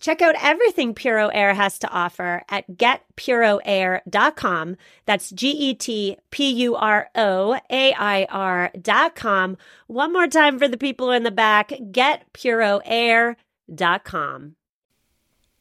[0.00, 4.76] Check out everything Puro Air has to offer at getpuroair.com.
[5.06, 9.56] That's G E T P U R O A I R.com.
[9.86, 14.56] One more time for the people in the back getpuroair.com.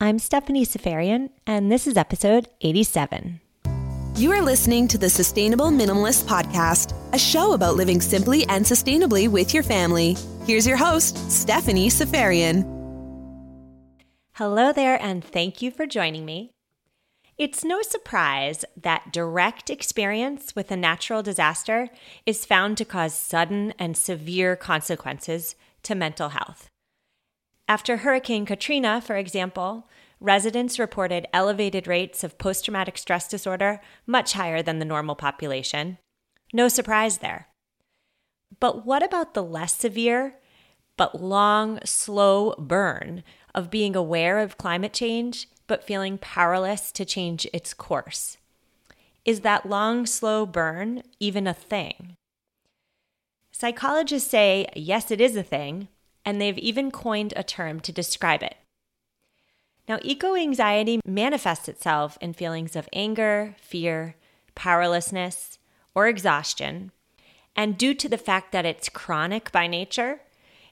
[0.02, 3.40] I'm Stephanie Seferian, and this is episode 87.
[4.16, 9.30] You are listening to the Sustainable Minimalist Podcast, a show about living simply and sustainably
[9.30, 10.18] with your family.
[10.46, 12.83] Here's your host, Stephanie Seferian.
[14.38, 16.50] Hello there, and thank you for joining me.
[17.38, 21.90] It's no surprise that direct experience with a natural disaster
[22.26, 26.72] is found to cause sudden and severe consequences to mental health.
[27.68, 29.88] After Hurricane Katrina, for example,
[30.20, 36.00] residents reported elevated rates of post traumatic stress disorder, much higher than the normal population.
[36.52, 37.50] No surprise there.
[38.60, 40.40] But what about the less severe,
[40.98, 43.24] but long, slow burn
[43.56, 48.38] of being aware of climate change, but feeling powerless to change its course?
[49.26, 52.16] Is that long, slow burn even a thing?
[53.52, 55.88] Psychologists say, yes, it is a thing,
[56.26, 58.56] and they've even coined a term to describe it.
[59.88, 64.16] Now, eco anxiety manifests itself in feelings of anger, fear,
[64.56, 65.60] powerlessness,
[65.94, 66.92] or exhaustion.
[67.56, 70.22] And due to the fact that it's chronic by nature,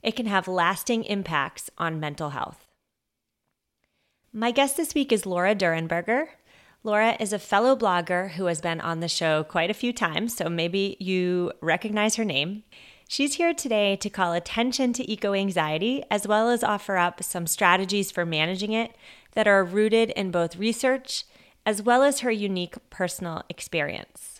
[0.03, 2.67] it can have lasting impacts on mental health.
[4.34, 6.28] My guest this week is Laura Durenberger.
[6.84, 10.35] Laura is a fellow blogger who has been on the show quite a few times,
[10.35, 12.63] so maybe you recognize her name.
[13.09, 17.45] She's here today to call attention to eco anxiety as well as offer up some
[17.45, 18.95] strategies for managing it
[19.33, 21.25] that are rooted in both research
[21.66, 24.31] as well as her unique personal experience.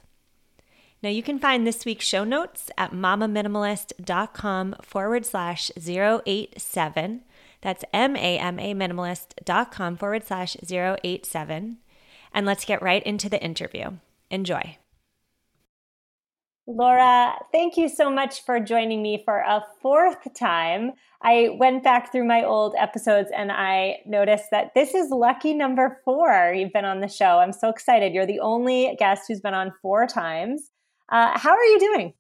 [1.04, 7.22] Now, you can find this week's show notes at mamaminimalist.com forward slash 087.
[7.62, 11.78] That's M A M A minimalist.com forward slash 087.
[12.34, 13.92] And let's get right into the interview.
[14.30, 14.78] Enjoy.
[16.68, 20.92] Laura, thank you so much for joining me for a fourth time.
[21.22, 26.00] I went back through my old episodes and I noticed that this is lucky number
[26.06, 27.40] four you've been on the show.
[27.40, 28.14] I'm so excited.
[28.14, 30.71] You're the only guest who's been on four times.
[31.12, 32.14] Uh, how are you doing?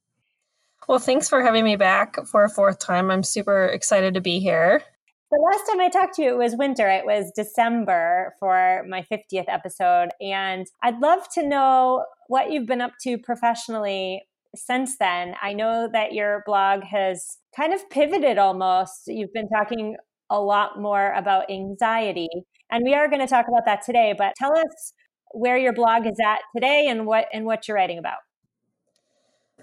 [0.87, 3.09] Well, thanks for having me back for a fourth time.
[3.09, 4.83] I'm super excited to be here.
[5.31, 6.89] The last time I talked to you, it was winter.
[6.89, 10.09] It was December for my 50th episode.
[10.19, 14.23] And I'd love to know what you've been up to professionally
[14.55, 15.35] since then.
[15.41, 19.03] I know that your blog has kind of pivoted almost.
[19.07, 19.95] You've been talking
[20.29, 22.27] a lot more about anxiety.
[22.69, 24.93] And we are going to talk about that today, but tell us
[25.33, 28.17] where your blog is at today and what and what you're writing about.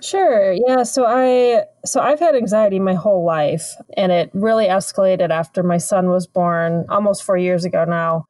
[0.01, 0.53] Sure.
[0.53, 0.83] Yeah.
[0.85, 5.79] So I so I've had anxiety my whole life, and it really escalated after my
[5.79, 8.27] son was born, almost four years ago now,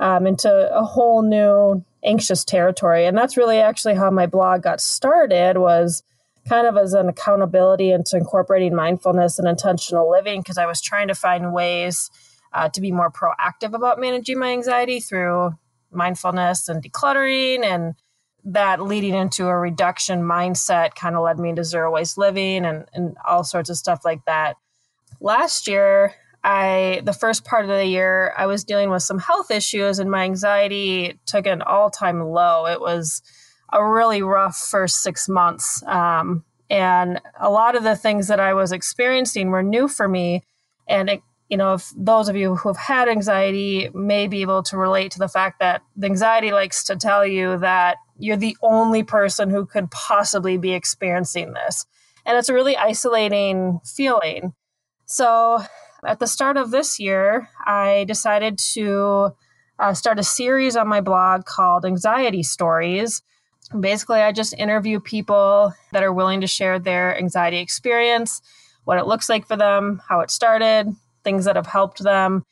[0.00, 3.06] um, into a whole new anxious territory.
[3.06, 5.58] And that's really actually how my blog got started.
[5.58, 6.02] Was
[6.48, 11.08] kind of as an accountability into incorporating mindfulness and intentional living because I was trying
[11.08, 12.10] to find ways
[12.52, 15.52] uh, to be more proactive about managing my anxiety through
[15.90, 17.94] mindfulness and decluttering and
[18.52, 22.86] that leading into a reduction mindset kind of led me into zero waste living and,
[22.94, 24.56] and all sorts of stuff like that.
[25.20, 29.50] Last year, I the first part of the year I was dealing with some health
[29.50, 32.66] issues and my anxiety took an all-time low.
[32.66, 33.22] It was
[33.72, 35.82] a really rough first six months.
[35.84, 40.44] Um, and a lot of the things that I was experiencing were new for me.
[40.86, 44.62] And it you know, if those of you who have had anxiety may be able
[44.64, 48.56] to relate to the fact that the anxiety likes to tell you that you're the
[48.62, 51.86] only person who could possibly be experiencing this.
[52.26, 54.52] And it's a really isolating feeling.
[55.06, 55.60] So
[56.04, 59.30] at the start of this year, I decided to
[59.78, 63.22] uh, start a series on my blog called Anxiety Stories.
[63.78, 68.42] Basically, I just interview people that are willing to share their anxiety experience,
[68.84, 70.94] what it looks like for them, how it started,
[71.28, 72.42] things that have helped them.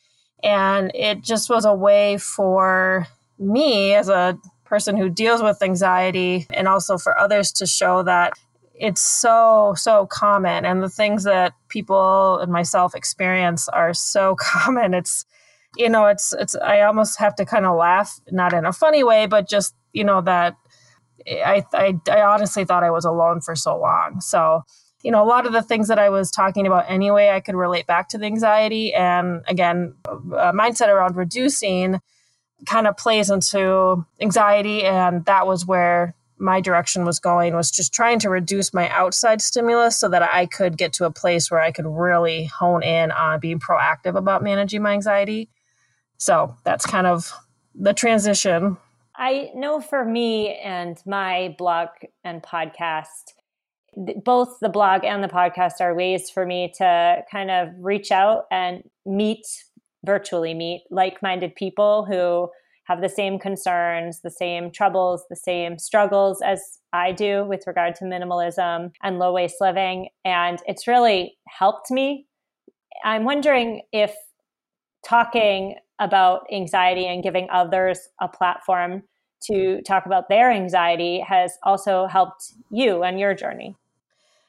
[0.43, 3.07] And it just was a way for
[3.39, 8.35] me as a person who deals with anxiety and also for others to show that
[8.75, 10.67] it's so so common.
[10.67, 14.93] And the things that people and myself experience are so common.
[14.93, 15.25] It's
[15.79, 19.05] you know it's it's i almost have to kind of laugh not in a funny
[19.05, 20.57] way but just you know that
[21.29, 24.21] I, I i honestly thought i was alone for so long.
[24.23, 24.63] So
[25.07, 27.55] you know a lot of the things that i was talking about anyway i could
[27.55, 32.01] relate back to the anxiety and again a mindset around reducing
[32.67, 37.95] kind of plays into anxiety and that was where my direction was going was just
[37.95, 41.61] trying to reduce my outside stimulus so that I could get to a place where
[41.61, 45.49] I could really hone in on being proactive about managing my anxiety.
[46.19, 47.33] So that's kind of
[47.75, 48.77] the transition.
[49.15, 51.89] I know for me and my blog
[52.23, 53.33] and podcast,
[53.97, 58.45] both the blog and the podcast are ways for me to kind of reach out
[58.51, 59.47] and meet
[60.05, 62.49] virtually meet like-minded people who
[62.85, 67.97] have the same concerns, the same troubles, the same struggles as I do with regard
[67.97, 70.11] to minimalism and low waste living.
[70.25, 72.27] And it's really helped me.
[73.05, 74.15] I'm wondering if
[75.05, 79.03] talking about anxiety and giving others a platform
[79.51, 83.75] to talk about their anxiety has also helped you and your journey.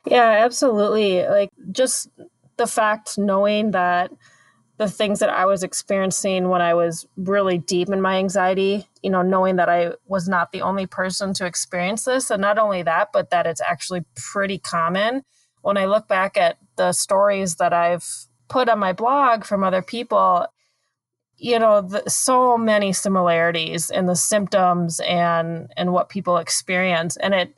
[0.09, 1.25] Yeah, absolutely.
[1.27, 2.09] Like just
[2.57, 4.11] the fact knowing that
[4.77, 9.09] the things that I was experiencing when I was really deep in my anxiety, you
[9.09, 12.29] know, knowing that I was not the only person to experience this.
[12.31, 15.23] And not only that, but that it's actually pretty common.
[15.61, 18.05] When I look back at the stories that I've
[18.49, 20.47] put on my blog from other people,
[21.37, 27.17] you know, the, so many similarities in the symptoms and and what people experience.
[27.17, 27.55] And it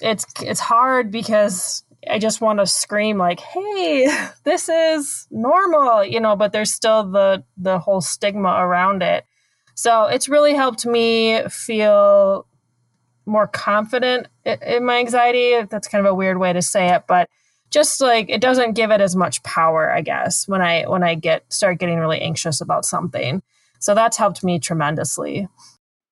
[0.00, 4.08] it's it's hard because I just want to scream like, "Hey,
[4.44, 9.24] this is normal," you know, but there's still the the whole stigma around it.
[9.74, 12.46] So it's really helped me feel
[13.26, 15.62] more confident in my anxiety.
[15.68, 17.28] That's kind of a weird way to say it, but
[17.70, 21.14] just like it doesn't give it as much power, I guess, when I when I
[21.14, 23.42] get start getting really anxious about something.
[23.80, 25.48] So that's helped me tremendously.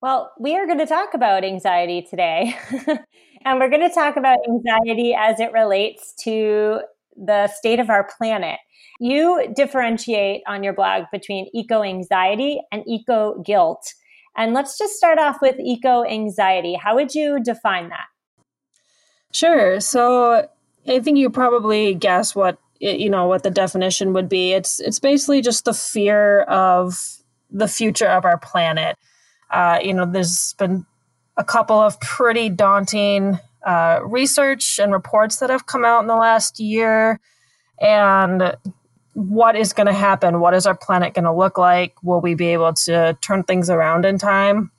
[0.02, 2.56] Well, we are going to talk about anxiety today.
[3.44, 6.80] and we're going to talk about anxiety as it relates to
[7.16, 8.58] the state of our planet.
[9.00, 13.94] You differentiate on your blog between eco anxiety and eco guilt.
[14.36, 16.74] And let's just start off with eco anxiety.
[16.74, 18.06] How would you define that?
[19.32, 19.80] Sure.
[19.80, 20.48] So
[20.86, 24.52] I think you probably guess what you know what the definition would be.
[24.52, 26.98] It's it's basically just the fear of
[27.50, 28.96] the future of our planet.
[29.50, 30.84] Uh, you know, there's been
[31.36, 36.16] a couple of pretty daunting uh, research and reports that have come out in the
[36.16, 37.20] last year.
[37.80, 38.56] And
[39.14, 40.40] what is going to happen?
[40.40, 41.94] What is our planet going to look like?
[42.02, 44.70] Will we be able to turn things around in time?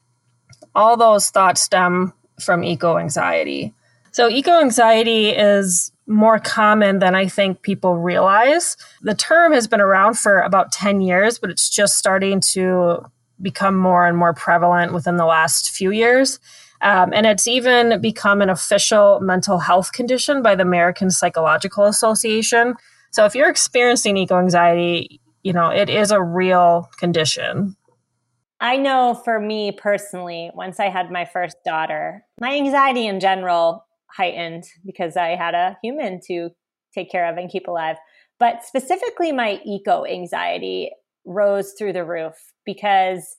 [0.76, 3.74] All those thoughts stem from eco anxiety.
[4.12, 8.76] So, eco anxiety is more common than I think people realize.
[9.02, 13.06] The term has been around for about 10 years, but it's just starting to
[13.44, 16.40] become more and more prevalent within the last few years.
[16.82, 22.76] Um, and it's even become an official mental health condition by the American Psychological Association.
[23.12, 27.76] So if you're experiencing eco anxiety, you know, it is a real condition.
[28.60, 33.86] I know for me personally, once I had my first daughter, my anxiety in general
[34.10, 36.50] heightened because I had a human to
[36.94, 37.98] take care of and keep alive.
[38.40, 40.92] But specifically, my eco anxiety
[41.26, 43.36] rose through the roof because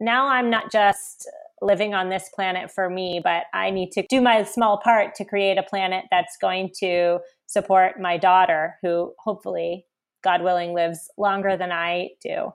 [0.00, 1.28] now I'm not just
[1.62, 5.24] living on this planet for me, but I need to do my small part to
[5.24, 9.86] create a planet that's going to support my daughter, who hopefully,
[10.22, 12.52] God willing, lives longer than I do.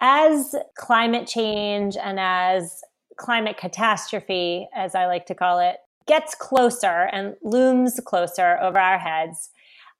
[0.00, 2.80] As climate change and as
[3.16, 5.76] climate catastrophe, as I like to call it,
[6.08, 9.50] gets closer and looms closer over our heads,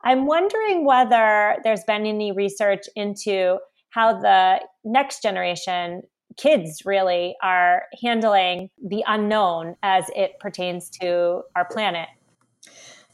[0.04, 3.59] I'm wondering whether there's been any research into
[3.92, 6.02] how the next generation
[6.38, 12.08] kids really are handling the unknown as it pertains to our planet.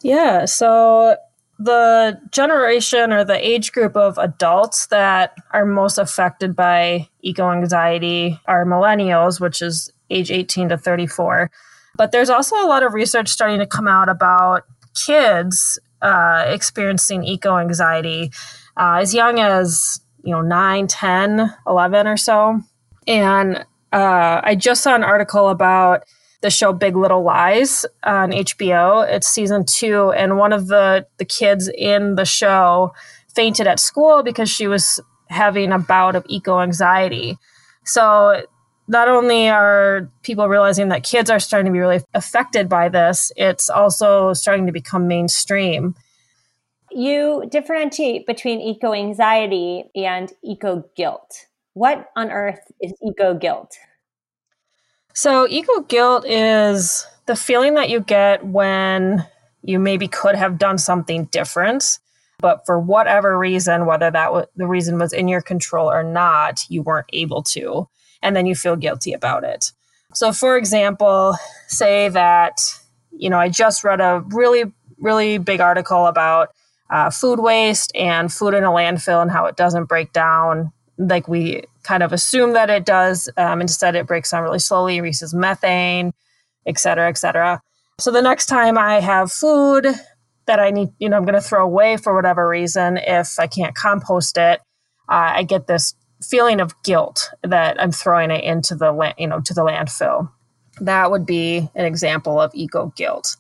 [0.03, 1.17] Yeah, so
[1.59, 8.41] the generation or the age group of adults that are most affected by eco anxiety
[8.47, 11.51] are millennials, which is age 18 to 34.
[11.97, 14.63] But there's also a lot of research starting to come out about
[14.95, 18.31] kids uh, experiencing eco anxiety
[18.77, 22.61] uh, as young as you know 9 10 11 or so
[23.07, 26.05] and uh, i just saw an article about
[26.41, 31.25] the show big little lies on hbo it's season two and one of the the
[31.25, 32.93] kids in the show
[33.39, 37.39] fainted at school because she was having a bout of eco anxiety.
[37.85, 38.43] So
[38.89, 43.31] not only are people realizing that kids are starting to be really affected by this,
[43.37, 45.95] it's also starting to become mainstream.
[46.91, 51.47] You differentiate between eco anxiety and eco guilt.
[51.75, 53.77] What on earth is eco guilt?
[55.15, 59.27] So, eco guilt is the feeling that you get when
[59.63, 61.99] you maybe could have done something different,
[62.39, 66.83] but for whatever reason, whether that the reason was in your control or not, you
[66.83, 67.89] weren't able to
[68.23, 69.73] and then you feel guilty about it.
[70.15, 72.61] So, for example, say that,
[73.11, 76.51] you know, I just read a really, really big article about
[76.91, 81.29] uh, food waste and food in a landfill and how it doesn't break down like
[81.29, 83.29] we kind of assume that it does.
[83.37, 86.13] Um, instead, it breaks down really slowly, releases methane,
[86.67, 87.61] et cetera, et cetera.
[87.99, 89.87] So, the next time I have food
[90.47, 93.47] that I need, you know, I'm going to throw away for whatever reason, if I
[93.47, 94.61] can't compost it,
[95.09, 99.27] uh, I get this feeling of guilt that I'm throwing it into the la- you
[99.27, 100.31] know to the landfill.
[100.81, 103.37] That would be an example of eco guilt.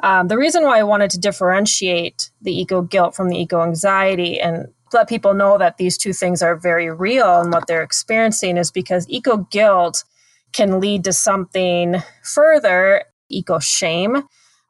[0.00, 4.40] Um, the reason why I wanted to differentiate the eco guilt from the eco anxiety
[4.40, 8.56] and let people know that these two things are very real and what they're experiencing
[8.56, 10.04] is because eco guilt
[10.52, 14.16] can lead to something further eco shame.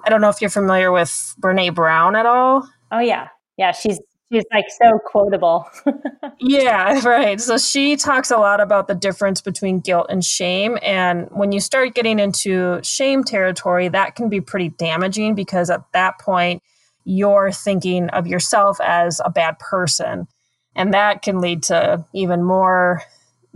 [0.05, 2.69] I don't know if you're familiar with Brene Brown at all.
[2.91, 4.01] Oh yeah, yeah, she's
[4.33, 5.69] She's like so quotable.
[6.41, 7.41] yeah, right.
[7.41, 10.79] So she talks a lot about the difference between guilt and shame.
[10.83, 15.83] And when you start getting into shame territory, that can be pretty damaging because at
[15.93, 16.63] that point,
[17.05, 20.27] you're thinking of yourself as a bad person.
[20.75, 23.03] And that can lead to even more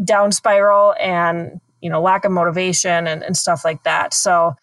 [0.04, 4.12] down spiral and, you know, lack of motivation and, and stuff like that.
[4.12, 4.54] So,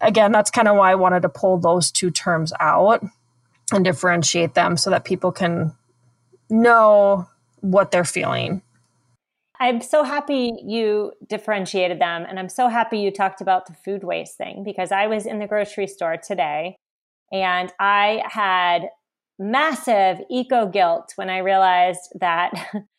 [0.00, 3.04] again, that's kind of why I wanted to pull those two terms out
[3.72, 5.72] and differentiate them so that people can
[6.50, 7.26] know
[7.60, 8.62] what they're feeling.
[9.60, 12.26] I'm so happy you differentiated them.
[12.28, 15.38] And I'm so happy you talked about the food waste thing because I was in
[15.38, 16.76] the grocery store today
[17.32, 18.88] and I had
[19.38, 22.52] massive eco guilt when I realized that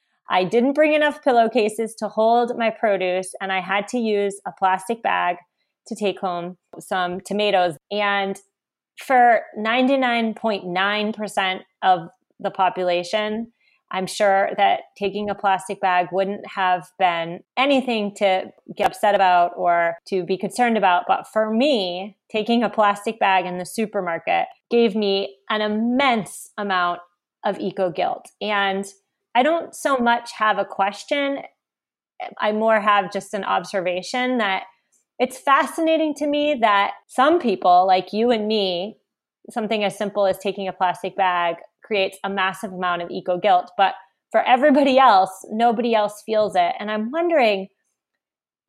[0.30, 4.52] I didn't bring enough pillowcases to hold my produce and I had to use a
[4.58, 5.38] plastic bag
[5.88, 7.78] to take home some tomatoes.
[7.92, 8.40] And
[9.00, 12.10] for 99.9% of
[12.40, 13.52] the population,
[13.92, 19.52] I'm sure that taking a plastic bag wouldn't have been anything to get upset about
[19.56, 21.04] or to be concerned about.
[21.08, 27.00] But for me, taking a plastic bag in the supermarket gave me an immense amount
[27.46, 28.32] of eco guilt.
[28.42, 28.86] And
[29.36, 31.40] I don't so much have a question,
[32.40, 34.64] I more have just an observation that
[35.20, 38.98] it's fascinating to me that some people, like you and me,
[39.50, 43.72] something as simple as taking a plastic bag creates a massive amount of eco guilt.
[43.78, 43.94] But
[44.32, 46.74] for everybody else, nobody else feels it.
[46.80, 47.68] And I'm wondering,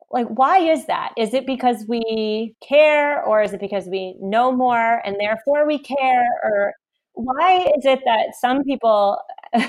[0.09, 1.11] like, why is that?
[1.17, 5.79] Is it because we care, or is it because we know more and therefore we
[5.79, 6.27] care?
[6.43, 6.73] Or
[7.13, 9.17] why is it that some people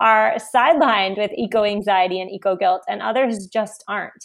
[0.00, 4.24] are sidelined with eco anxiety and eco guilt and others just aren't?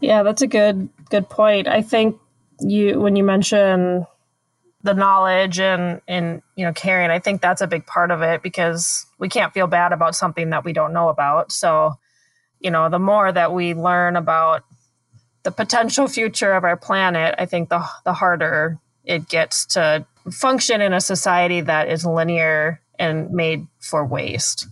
[0.00, 1.68] Yeah, that's a good good point.
[1.68, 2.18] I think
[2.60, 4.06] you when you mention
[4.82, 8.42] the knowledge and and you know caring, I think that's a big part of it
[8.42, 11.52] because we can't feel bad about something that we don't know about.
[11.52, 11.94] So,
[12.60, 14.64] you know, the more that we learn about
[15.42, 20.80] the potential future of our planet, I think the the harder it gets to function
[20.80, 24.66] in a society that is linear and made for waste.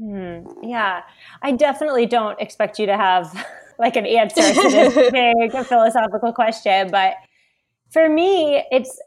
[0.00, 0.42] Hmm.
[0.62, 1.02] Yeah,
[1.42, 3.46] I definitely don't expect you to have
[3.80, 6.90] like an answer to this big philosophical question.
[6.90, 7.14] But
[7.90, 9.00] for me, it's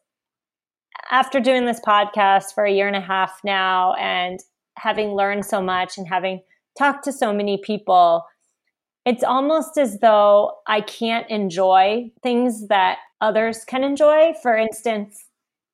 [1.11, 4.39] after doing this podcast for a year and a half now and
[4.77, 6.41] having learned so much and having
[6.77, 8.25] talked to so many people,
[9.05, 14.33] it's almost as though I can't enjoy things that others can enjoy.
[14.41, 15.25] For instance,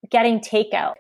[0.10, 0.96] getting takeout.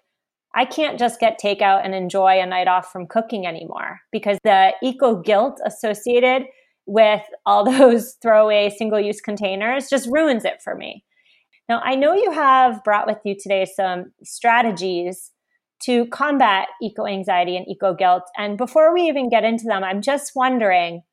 [0.56, 4.74] I can't just get takeout and enjoy a night off from cooking anymore because the
[4.82, 6.44] eco guilt associated
[6.89, 11.03] with all those throwaway single use containers just ruins it for me.
[11.69, 15.31] Now, I know you have brought with you today some strategies
[15.84, 18.24] to combat eco anxiety and eco guilt.
[18.38, 21.03] And before we even get into them, I'm just wondering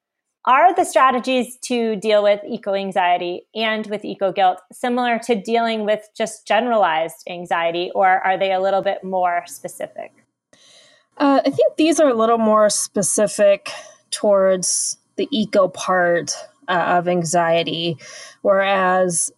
[0.46, 5.84] are the strategies to deal with eco anxiety and with eco guilt similar to dealing
[5.84, 10.12] with just generalized anxiety, or are they a little bit more specific?
[11.18, 13.70] Uh, I think these are a little more specific
[14.12, 16.32] towards the eco part
[16.68, 17.96] uh, of anxiety.
[18.42, 19.30] Whereas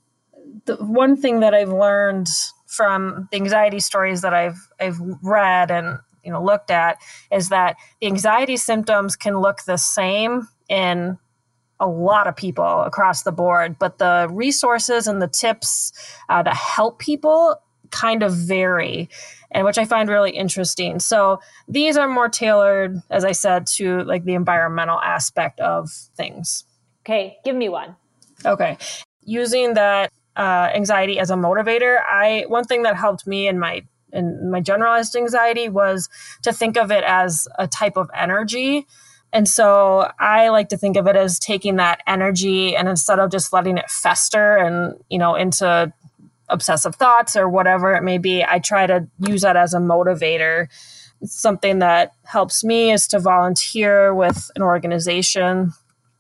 [0.65, 2.29] the one thing that I've learned
[2.67, 6.99] from the anxiety stories that I've I've read and you know looked at
[7.33, 11.19] is that the anxiety symptoms can look the same in
[11.81, 15.93] a lot of people across the board, but the resources and the tips
[16.29, 17.57] uh, to help people
[17.91, 19.09] kind of vary
[19.51, 20.99] and which I find really interesting.
[20.99, 26.65] So these are more tailored, as I said, to like the environmental aspect of things.
[27.05, 27.97] Okay, give me one.
[28.45, 28.77] Okay,
[29.23, 33.83] using that uh, anxiety as a motivator, I one thing that helped me in my
[34.13, 36.09] in my generalized anxiety was
[36.43, 38.87] to think of it as a type of energy.
[39.33, 43.31] And so I like to think of it as taking that energy and instead of
[43.31, 45.93] just letting it fester and, you know, into
[46.49, 50.69] obsessive thoughts or whatever it may be, I try to use that as a motivator.
[51.25, 55.73] something that helps me is to volunteer with an organization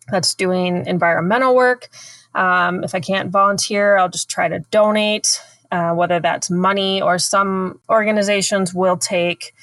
[0.08, 1.88] that's doing environmental work.
[2.34, 7.18] Um, if I can't volunteer, I'll just try to donate, uh, whether that's money or
[7.18, 9.54] some organizations will take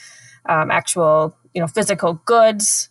[0.47, 2.89] um, actual, you know, physical goods.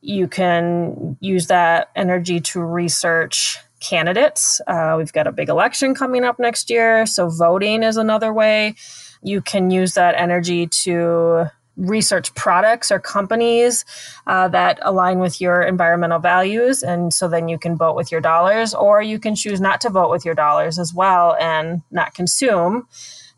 [0.00, 4.60] You can use that energy to research candidates.
[4.66, 8.74] Uh, we've got a big election coming up next year, so voting is another way.
[9.22, 13.84] You can use that energy to research products or companies
[14.26, 16.82] uh, that align with your environmental values.
[16.82, 19.90] And so then you can vote with your dollars, or you can choose not to
[19.90, 22.86] vote with your dollars as well and not consume,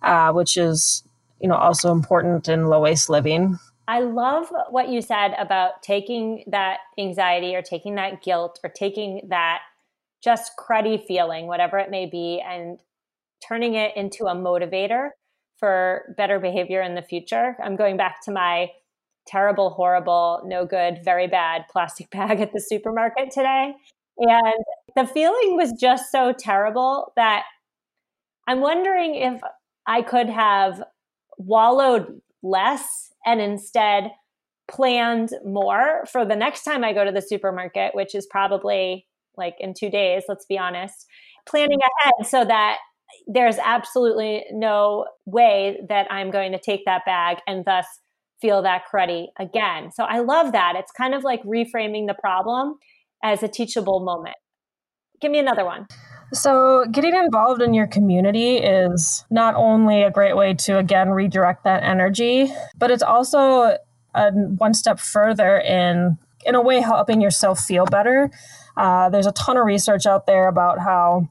[0.02, 1.02] uh, which is
[1.40, 3.58] you know also important in low waste living.
[3.88, 9.28] I love what you said about taking that anxiety or taking that guilt or taking
[9.28, 9.60] that
[10.26, 12.80] just cruddy feeling, whatever it may be, and
[13.46, 15.10] turning it into a motivator
[15.56, 17.56] for better behavior in the future.
[17.62, 18.72] I'm going back to my
[19.24, 23.74] terrible, horrible, no good, very bad plastic bag at the supermarket today.
[24.18, 24.64] And
[24.96, 27.44] the feeling was just so terrible that
[28.48, 29.40] I'm wondering if
[29.86, 30.82] I could have
[31.38, 34.10] wallowed less and instead
[34.66, 39.06] planned more for the next time I go to the supermarket, which is probably
[39.36, 41.06] like in two days, let's be honest,
[41.46, 42.78] planning ahead so that
[43.26, 47.86] there's absolutely no way that I'm going to take that bag and thus
[48.40, 49.90] feel that cruddy again.
[49.92, 50.74] So I love that.
[50.76, 52.76] It's kind of like reframing the problem
[53.22, 54.36] as a teachable moment.
[55.20, 55.86] Give me another one.
[56.32, 61.62] So, getting involved in your community is not only a great way to, again, redirect
[61.64, 63.76] that energy, but it's also
[64.14, 68.30] a one step further in, in a way, helping yourself feel better.
[68.76, 71.28] Uh, there's a ton of research out there about how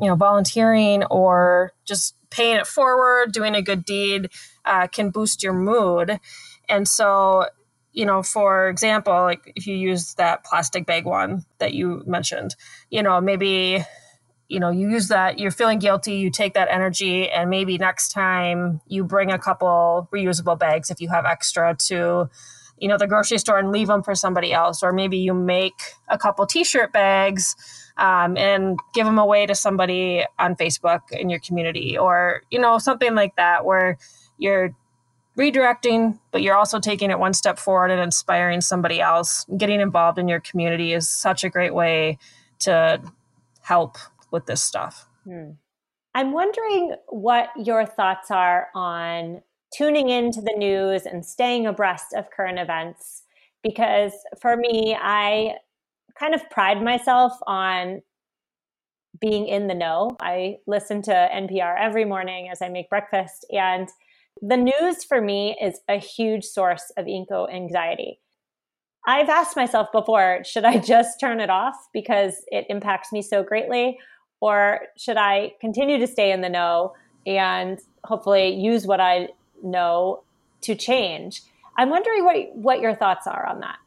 [0.00, 4.30] you know, volunteering or just paying it forward, doing a good deed
[4.64, 6.20] uh, can boost your mood.
[6.68, 7.46] And so,
[7.92, 12.54] you know, for example, like if you use that plastic bag one that you mentioned,
[12.90, 13.84] you know, maybe,
[14.48, 18.10] you know, you use that, you're feeling guilty, you take that energy, and maybe next
[18.10, 22.30] time you bring a couple reusable bags if you have extra to,
[22.80, 24.82] you know, the grocery store and leave them for somebody else.
[24.82, 27.54] Or maybe you make a couple t shirt bags
[27.96, 32.78] um, and give them away to somebody on Facebook in your community or, you know,
[32.78, 33.98] something like that where
[34.38, 34.74] you're
[35.36, 39.46] redirecting, but you're also taking it one step forward and inspiring somebody else.
[39.56, 42.18] Getting involved in your community is such a great way
[42.60, 43.00] to
[43.60, 43.96] help
[44.30, 45.06] with this stuff.
[45.24, 45.50] Hmm.
[46.14, 49.42] I'm wondering what your thoughts are on
[49.76, 53.22] tuning into the news and staying abreast of current events.
[53.62, 55.54] Because for me, I
[56.18, 58.02] kind of pride myself on
[59.20, 60.16] being in the know.
[60.20, 63.88] I listen to NPR every morning as I make breakfast, and
[64.40, 68.20] the news for me is a huge source of eco anxiety.
[69.06, 73.42] I've asked myself before should I just turn it off because it impacts me so
[73.42, 73.98] greatly?
[74.40, 76.92] Or should I continue to stay in the know
[77.26, 79.28] and hopefully use what I
[79.62, 80.22] know
[80.62, 81.42] to change?
[81.76, 83.78] I'm wondering what, what your thoughts are on that.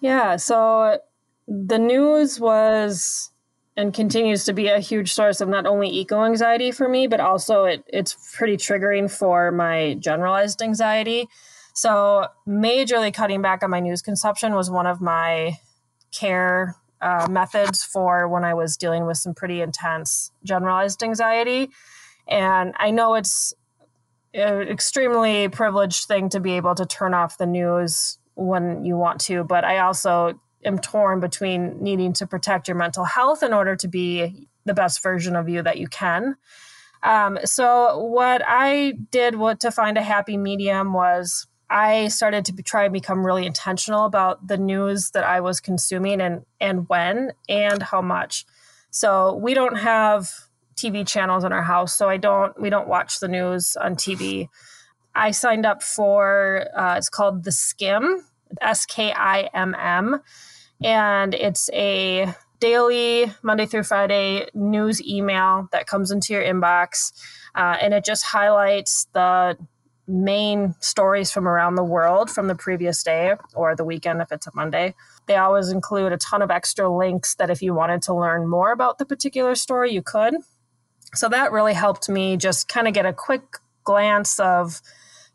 [0.00, 1.00] Yeah, so
[1.46, 3.30] the news was
[3.76, 7.20] and continues to be a huge source of not only eco anxiety for me, but
[7.20, 11.28] also it, it's pretty triggering for my generalized anxiety.
[11.72, 15.58] So, majorly cutting back on my news consumption was one of my
[16.12, 21.70] care uh, methods for when I was dealing with some pretty intense generalized anxiety.
[22.28, 23.54] And I know it's
[24.34, 29.20] an extremely privileged thing to be able to turn off the news when you want
[29.22, 33.76] to, but I also am torn between needing to protect your mental health in order
[33.76, 36.36] to be the best version of you that you can.
[37.02, 42.62] Um, so what I did what, to find a happy medium was I started to
[42.62, 47.32] try and become really intentional about the news that I was consuming and and when
[47.48, 48.44] and how much.
[48.90, 50.30] So we don't have
[50.80, 54.48] TV channels in our house, so I don't we don't watch the news on TV.
[55.14, 58.20] I signed up for, uh, it's called The Skimm,
[58.60, 60.20] S K I M M.
[60.82, 67.12] And it's a daily, Monday through Friday news email that comes into your inbox.
[67.54, 69.56] Uh, and it just highlights the
[70.06, 74.46] main stories from around the world from the previous day or the weekend if it's
[74.46, 74.94] a Monday.
[75.26, 78.72] They always include a ton of extra links that if you wanted to learn more
[78.72, 80.34] about the particular story, you could.
[81.14, 83.42] So that really helped me just kind of get a quick
[83.84, 84.80] glance of,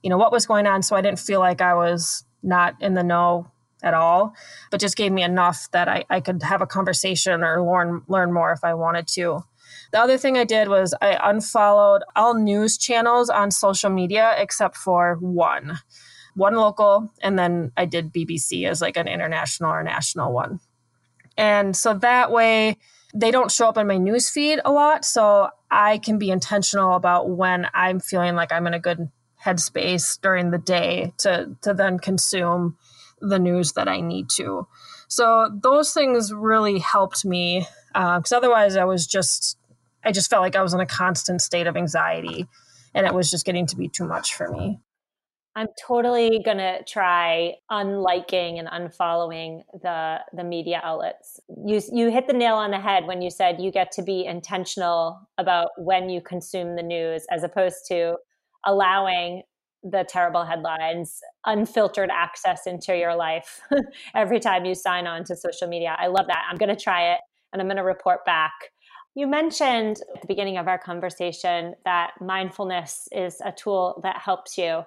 [0.01, 2.93] you know, what was going on so I didn't feel like I was not in
[2.93, 3.51] the know
[3.83, 4.33] at all,
[4.71, 8.33] but just gave me enough that I, I could have a conversation or learn learn
[8.33, 9.43] more if I wanted to.
[9.91, 14.77] The other thing I did was I unfollowed all news channels on social media except
[14.77, 15.79] for one.
[16.35, 20.59] One local, and then I did BBC as like an international or national one.
[21.37, 22.77] And so that way
[23.15, 25.05] they don't show up in my news feed a lot.
[25.05, 29.09] So I can be intentional about when I'm feeling like I'm in a good
[29.43, 32.77] headspace during the day to to then consume
[33.21, 34.67] the news that I need to.
[35.07, 39.57] So those things really helped me because uh, otherwise I was just
[40.03, 42.47] I just felt like I was in a constant state of anxiety
[42.93, 44.79] and it was just getting to be too much for me.
[45.57, 51.39] I'm totally to try unliking and unfollowing the the media outlets.
[51.65, 54.25] You you hit the nail on the head when you said you get to be
[54.25, 58.17] intentional about when you consume the news as opposed to
[58.65, 59.43] allowing
[59.81, 63.61] the terrible headlines unfiltered access into your life
[64.15, 65.95] every time you sign on to social media.
[65.99, 66.43] I love that.
[66.49, 67.19] I'm to try it
[67.53, 68.51] and I'm to report back
[69.15, 74.57] you mentioned at the beginning of our conversation that mindfulness is a tool that helps
[74.57, 74.81] you.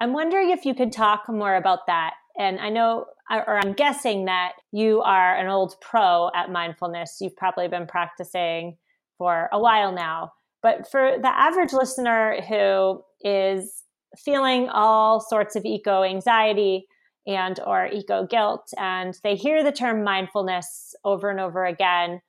[0.00, 2.14] I'm wondering if you could talk more about that.
[2.38, 7.18] And I know, or I'm guessing that you are an old pro at mindfulness.
[7.20, 8.76] You've probably been practicing
[9.16, 10.32] for a while now.
[10.62, 13.82] But for the average listener who is
[14.16, 16.86] feeling all sorts of eco anxiety
[17.26, 22.22] and or eco guilt and they hear the term mindfulness over and over again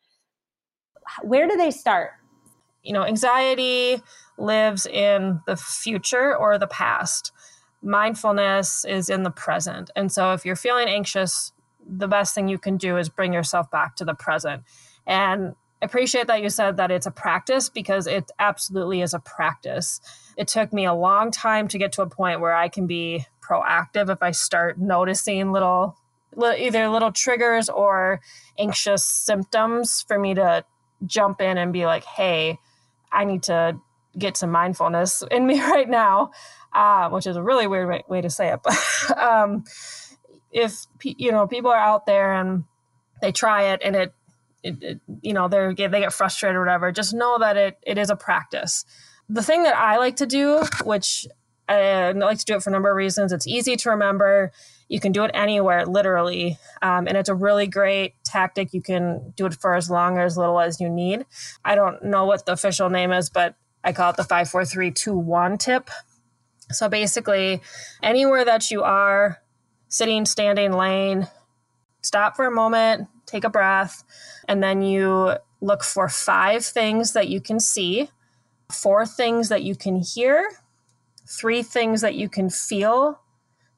[1.23, 2.11] where do they start?
[2.83, 4.01] You know, anxiety
[4.37, 7.31] lives in the future or the past.
[7.81, 9.89] Mindfulness is in the present.
[9.95, 11.53] And so if you're feeling anxious,
[11.87, 14.63] the best thing you can do is bring yourself back to the present.
[15.07, 20.01] And appreciate that you said that it's a practice because it absolutely is a practice.
[20.37, 23.25] It took me a long time to get to a point where I can be
[23.41, 25.95] proactive if I start noticing little
[26.37, 28.21] either little triggers or
[28.57, 30.63] anxious symptoms for me to
[31.05, 32.59] jump in and be like, hey,
[33.11, 33.79] I need to
[34.17, 36.31] get some mindfulness in me right now,
[36.73, 38.59] uh, which is a really weird way, way to say it.
[38.63, 39.63] But um,
[40.51, 42.63] if you know people are out there and
[43.21, 44.13] they try it and it,
[44.63, 47.97] it, it you know they they get frustrated or whatever, just know that it it
[47.97, 48.85] is a practice.
[49.29, 51.27] The thing that I like to do, which
[51.69, 54.51] I like to do it for a number of reasons, it's easy to remember.
[54.87, 56.57] You can do it anywhere, literally.
[56.81, 58.73] Um, and it's a really great tactic.
[58.73, 61.25] You can do it for as long or as little as you need.
[61.63, 65.91] I don't know what the official name is, but I call it the 54321 tip.
[66.71, 67.61] So basically,
[68.03, 69.41] anywhere that you are,
[69.87, 71.27] sitting, standing, laying,
[72.01, 74.03] stop for a moment, take a breath,
[74.47, 78.09] and then you look for five things that you can see,
[78.71, 80.49] four things that you can hear,
[81.27, 83.19] three things that you can feel,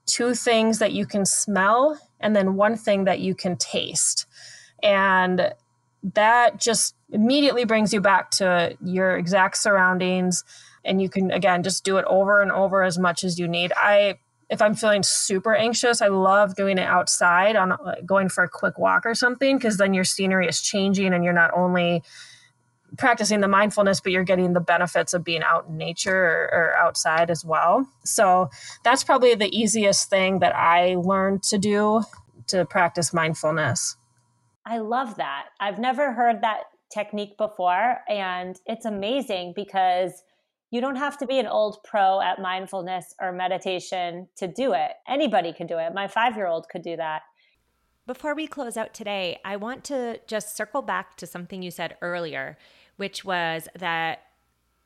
[0.05, 4.25] two things that you can smell, and then one thing that you can taste.
[4.83, 5.53] And
[6.03, 10.43] that just immediately brings you back to your exact surroundings.
[10.83, 13.71] And you can, again, just do it over and over as much as you need.
[13.75, 18.49] I, if I'm feeling super anxious, I love doing it outside on going for a
[18.49, 22.03] quick walk or something, because then your scenery is changing and you're not only
[22.97, 26.75] practicing the mindfulness, but you're getting the benefits of being out in nature or, or,
[26.77, 27.87] outside as well.
[28.03, 28.49] So
[28.83, 32.03] that's probably the easiest thing that I learned to do
[32.47, 33.95] to practice mindfulness.
[34.65, 35.47] I love that.
[35.59, 36.63] I've never heard that
[36.93, 37.99] technique before.
[38.09, 40.21] And it's amazing because
[40.71, 44.91] you don't have to be an old pro at mindfulness or meditation to do it.
[45.07, 45.93] Anybody can do it.
[45.93, 47.21] My five year old could do that.
[48.07, 51.97] Before we close out today, I want to just circle back to something you said
[52.01, 52.57] earlier
[53.01, 54.19] which was that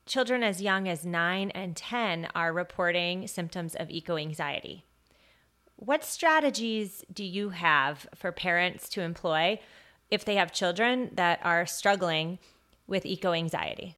[0.06, 4.86] children as young as 9 and 10 are reporting symptoms of eco anxiety.
[5.74, 9.60] What strategies do you have for parents to employ
[10.10, 12.38] if they have children that are struggling
[12.86, 13.95] with eco anxiety?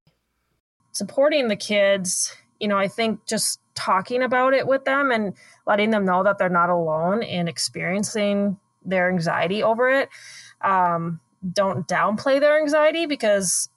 [0.93, 5.35] Supporting the kids, you know, I think just talking about it with them and
[5.67, 10.09] letting them know that they're not alone in experiencing their anxiety over it.
[10.61, 11.21] Um,
[11.53, 13.69] don't downplay their anxiety because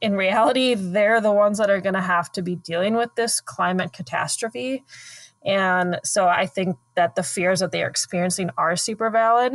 [0.00, 3.40] in reality, they're the ones that are going to have to be dealing with this
[3.40, 4.84] climate catastrophe.
[5.44, 9.54] And so I think that the fears that they are experiencing are super valid.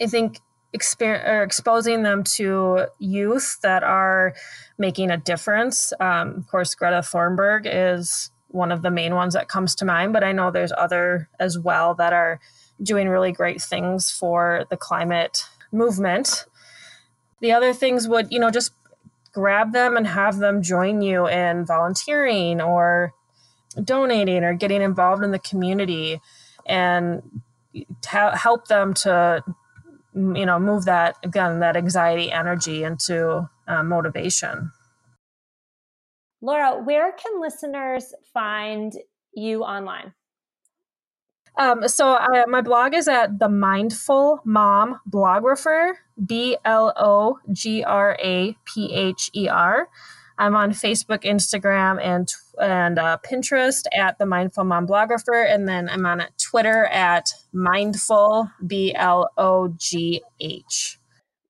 [0.00, 0.40] I think
[0.74, 4.34] exper- exposing them to youth that are
[4.78, 5.92] making a difference.
[6.00, 10.12] Um, of course, Greta Thunberg is one of the main ones that comes to mind,
[10.12, 12.40] but I know there's other as well that are
[12.82, 16.46] doing really great things for the climate movement.
[17.40, 18.72] The other things would, you know, just
[19.32, 23.12] grab them and have them join you in volunteering or
[23.82, 26.20] donating or getting involved in the community
[26.64, 27.22] and
[28.04, 29.42] help them to
[30.14, 34.70] you know move that again that anxiety energy into uh, motivation
[36.40, 38.94] laura where can listeners find
[39.34, 40.12] you online
[41.56, 45.94] um, so I, my blog is at the Mindful Mom Blographer,
[46.26, 49.88] B L O G R A P H E R.
[50.36, 52.28] I'm on Facebook, Instagram, and
[52.60, 55.18] and uh, Pinterest at the Mindful Mom Blogger,
[55.52, 60.98] and then I'm on Twitter at Mindful B L O G H.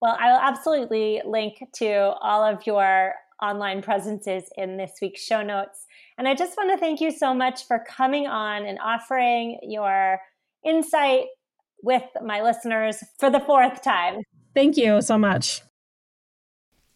[0.01, 5.43] Well, I will absolutely link to all of your online presences in this week's show
[5.43, 5.87] notes.
[6.19, 10.21] And I just want to thank you so much for coming on and offering your
[10.64, 11.25] insight
[11.83, 14.23] with my listeners for the fourth time.
[14.55, 15.62] Thank you so much.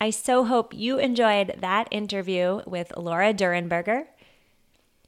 [0.00, 4.04] I so hope you enjoyed that interview with Laura Durenberger.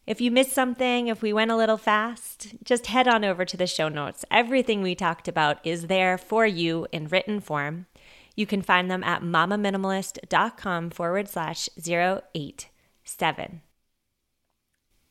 [0.05, 3.57] If you missed something, if we went a little fast, just head on over to
[3.57, 4.24] the show notes.
[4.33, 7.87] Everything we talked about is there for you in written form.
[8.35, 13.61] You can find them at mamaminimalist.com forward slash 087.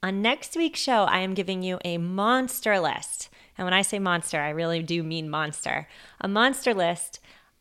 [0.01, 3.29] On next week's show, I am giving you a monster list.
[3.57, 5.87] And when I say monster, I really do mean monster.
[6.19, 7.19] A monster list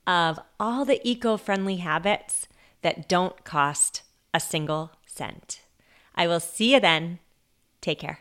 [0.08, 2.48] of all the eco friendly habits
[2.80, 5.60] that don't cost a single cent.
[6.14, 7.18] I will see you then.
[7.82, 8.20] Take care.